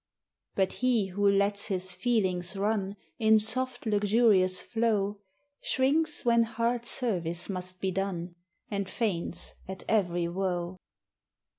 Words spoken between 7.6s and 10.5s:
be done, And faints at every